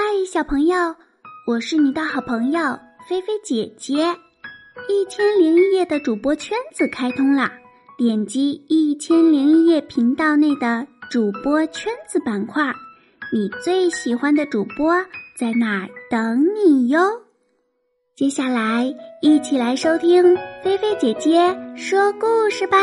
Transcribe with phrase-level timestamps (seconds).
[0.00, 0.94] 嗨，小朋友，
[1.44, 2.60] 我是你的好朋友
[3.08, 4.06] 菲菲姐姐。
[4.88, 7.50] 一千零一夜的主播圈子开通啦！
[7.96, 12.72] 点击一千零一夜频道内的主播圈子板块，
[13.32, 14.94] 你最喜欢的主播
[15.36, 17.00] 在那儿等你哟。
[18.14, 20.22] 接下来，一起来收听
[20.62, 21.40] 菲菲姐姐
[21.74, 22.78] 说故事吧。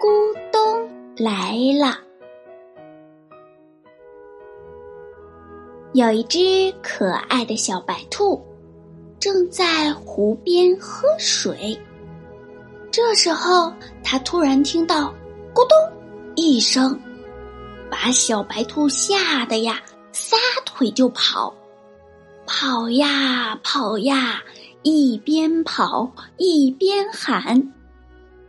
[0.00, 2.07] 咕咚来了。
[5.98, 8.40] 有一只可爱的小白兔，
[9.18, 11.76] 正在湖边喝水。
[12.92, 13.72] 这时候，
[14.04, 15.12] 它突然听到
[15.52, 15.76] “咕咚”
[16.36, 16.96] 一声，
[17.90, 21.52] 把小白兔吓得呀，撒腿就跑，
[22.46, 24.40] 跑呀跑呀，
[24.84, 27.60] 一边跑一边喊：“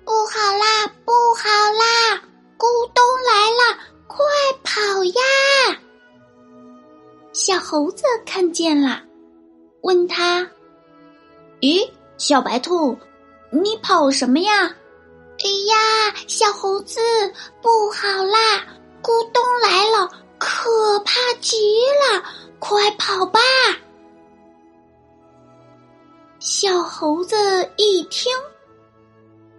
[0.06, 2.22] 不好啦，不好啦，
[2.60, 4.24] 咕咚来了，快
[4.64, 5.80] 跑呀！”
[7.32, 9.02] 小猴子看见了，
[9.82, 10.42] 问他
[11.62, 12.98] ：“咦，小白兔，
[13.52, 14.66] 你跑什么呀
[15.40, 17.00] ？”“哎呀，小猴子，
[17.62, 18.66] 不好啦，
[19.02, 21.56] 咕咚来了，可怕极
[22.12, 22.24] 了，
[22.60, 23.40] 快跑吧！”
[26.40, 27.38] 小猴子
[27.78, 28.32] 一听，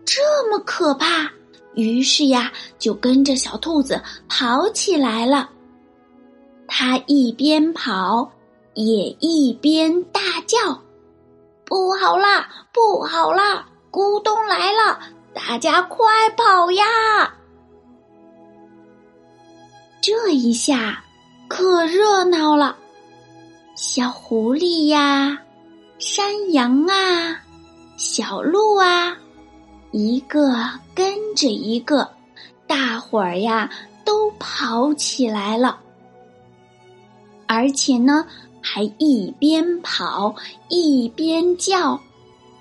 [0.04, 1.30] 这么可怕，
[1.74, 5.48] 于是呀，就跟着小兔子跑起来了。
[6.72, 8.30] 他一边跑，
[8.74, 10.56] 也一边大叫
[11.66, 13.66] ：“不好啦，不好啦！
[13.90, 15.00] 咕咚来了，
[15.34, 16.84] 大家快跑呀！”
[20.00, 21.02] 这一下
[21.48, 22.76] 可热闹了，
[23.74, 25.36] 小狐狸呀，
[25.98, 27.42] 山羊啊，
[27.96, 29.16] 小鹿啊，
[29.90, 30.54] 一个
[30.94, 32.08] 跟着一个，
[32.68, 33.68] 大伙儿呀
[34.04, 35.80] 都跑起来了。
[37.52, 38.24] 而且呢，
[38.62, 40.32] 还一边跑
[40.68, 42.00] 一边叫：“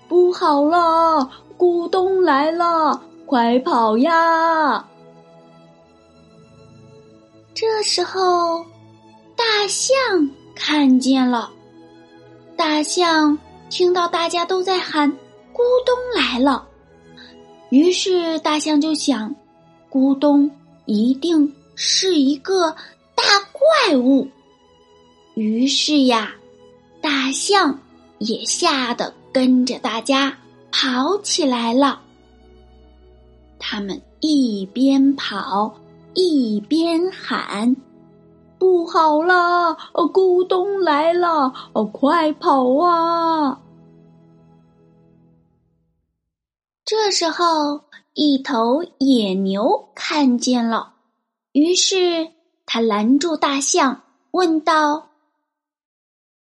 [0.09, 4.83] 不好了，咕咚来了，快跑呀！”
[7.53, 8.65] 这时候，
[9.35, 9.95] 大象
[10.55, 11.51] 看见了。
[12.57, 13.37] 大象
[13.69, 15.07] 听到大家都在喊
[15.53, 16.67] “咕咚来了”，
[17.69, 19.35] 于是大象就想
[19.91, 20.49] ：“咕咚
[20.85, 22.71] 一定是一个
[23.13, 24.27] 大怪物。”
[25.39, 26.33] 于是呀，
[26.99, 27.79] 大象
[28.17, 30.37] 也吓得跟着大家
[30.69, 32.01] 跑起来了。
[33.57, 35.73] 他们一边跑
[36.13, 37.73] 一边喊
[38.59, 39.73] ：“不好啦！
[39.93, 41.53] 咕咚来了！
[41.71, 43.61] 哦快跑啊！”
[46.83, 50.95] 这时候，一头野牛看见了，
[51.53, 52.29] 于是
[52.65, 54.01] 他拦住大象，
[54.31, 55.05] 问道。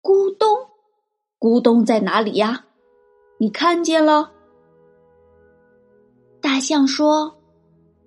[0.08, 0.48] 咕咚，
[1.38, 2.64] 咕咚在哪里呀？
[3.36, 4.32] 你看见了？
[6.40, 7.36] 大象说：“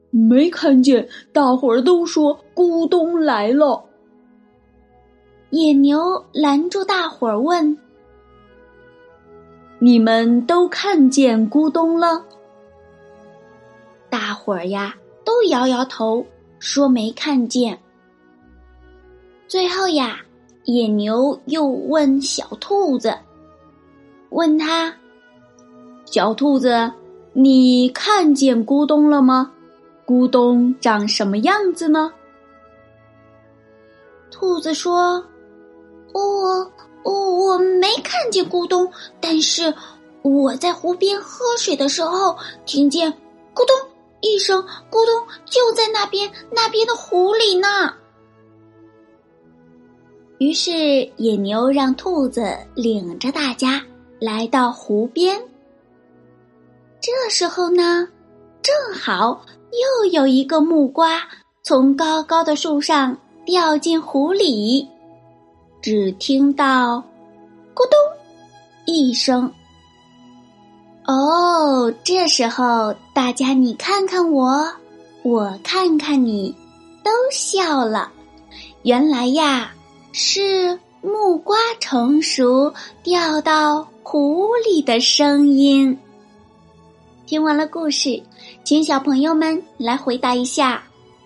[0.09, 3.85] 没看见。”大伙儿都说：“咕咚来了。”
[5.51, 7.77] 野牛拦住大伙儿问
[9.77, 12.25] ：“你们都看见咕咚了？”
[14.09, 16.25] 大伙儿呀都摇摇头，
[16.57, 17.79] 说没看见。
[19.47, 20.19] 最后呀。
[20.65, 23.13] 野牛又问小兔子
[24.29, 24.93] ：“问他，
[26.05, 26.91] 小兔子，
[27.33, 29.51] 你看见咕咚了吗？
[30.05, 32.13] 咕咚长什么样子呢？”
[34.29, 35.23] 兔子说
[36.13, 36.71] ：“我
[37.03, 39.73] 我我没看见咕咚，但是
[40.21, 43.11] 我在湖边喝水的时候，听见
[43.55, 43.75] 咕咚
[44.21, 44.61] 一声，
[44.91, 47.67] 咕咚就在那边那边的湖里呢。”
[50.41, 53.79] 于是，野牛让兔子领着大家
[54.19, 55.39] 来到湖边。
[56.99, 58.07] 这时候呢，
[58.63, 61.21] 正好又有一个木瓜
[61.61, 63.15] 从高高的树上
[63.45, 64.89] 掉进湖里，
[65.79, 67.03] 只听到
[67.75, 67.95] “咕咚”
[68.87, 69.53] 一声。
[71.05, 74.67] 哦，这时候大家你看看我，
[75.21, 76.51] 我看看你，
[77.03, 78.11] 都笑了。
[78.81, 79.71] 原来呀。
[80.11, 82.73] 是木瓜成熟
[83.03, 85.97] 掉到湖里的声音。
[87.25, 88.21] 听完了故事，
[88.63, 90.83] 请小朋友们来回答一下：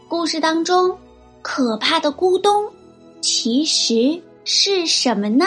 [0.07, 0.95] 故事当中
[1.41, 2.65] 可怕的咕咚
[3.21, 5.45] 其实是什么呢？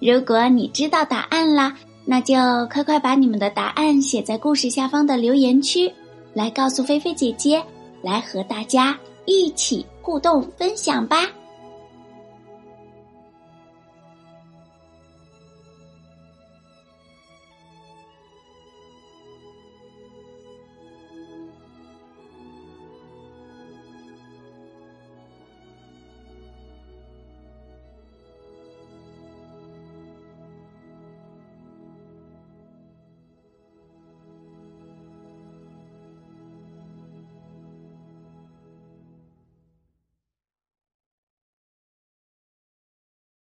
[0.00, 1.76] 如果你知道答案啦，
[2.06, 2.34] 那就
[2.72, 5.92] 快快把你们的答案写在故事下方的留言区，
[6.32, 7.62] 来告诉菲菲姐姐，
[8.02, 11.28] 来和大家一起互动分享吧。